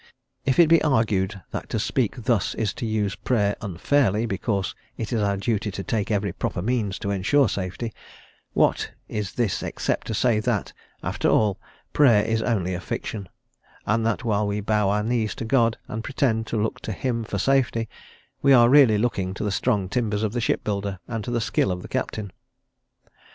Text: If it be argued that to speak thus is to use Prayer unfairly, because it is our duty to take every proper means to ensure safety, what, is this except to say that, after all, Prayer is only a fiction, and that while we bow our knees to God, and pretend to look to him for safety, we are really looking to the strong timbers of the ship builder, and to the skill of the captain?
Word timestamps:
If 0.47 0.57
it 0.57 0.67
be 0.67 0.81
argued 0.83 1.43
that 1.51 1.69
to 1.69 1.77
speak 1.77 2.23
thus 2.23 2.55
is 2.55 2.73
to 2.73 2.87
use 2.87 3.13
Prayer 3.15 3.55
unfairly, 3.61 4.25
because 4.25 4.73
it 4.97 5.13
is 5.13 5.21
our 5.21 5.37
duty 5.37 5.69
to 5.69 5.83
take 5.83 6.09
every 6.09 6.33
proper 6.33 6.63
means 6.63 6.97
to 6.97 7.11
ensure 7.11 7.47
safety, 7.47 7.93
what, 8.53 8.93
is 9.07 9.33
this 9.33 9.61
except 9.61 10.07
to 10.07 10.15
say 10.15 10.39
that, 10.39 10.73
after 11.03 11.29
all, 11.29 11.59
Prayer 11.93 12.23
is 12.25 12.41
only 12.41 12.73
a 12.73 12.81
fiction, 12.81 13.29
and 13.85 14.03
that 14.03 14.23
while 14.23 14.47
we 14.47 14.59
bow 14.59 14.89
our 14.89 15.03
knees 15.03 15.35
to 15.35 15.45
God, 15.45 15.77
and 15.87 16.03
pretend 16.03 16.47
to 16.47 16.57
look 16.59 16.79
to 16.79 16.93
him 16.93 17.23
for 17.23 17.37
safety, 17.37 17.87
we 18.41 18.53
are 18.53 18.69
really 18.69 18.97
looking 18.97 19.35
to 19.35 19.43
the 19.43 19.51
strong 19.51 19.87
timbers 19.87 20.23
of 20.23 20.33
the 20.33 20.41
ship 20.41 20.63
builder, 20.63 20.97
and 21.07 21.23
to 21.23 21.29
the 21.29 21.39
skill 21.41 21.71
of 21.71 21.83
the 21.83 21.87
captain? 21.87 22.31